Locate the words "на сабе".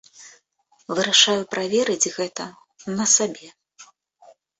2.97-3.51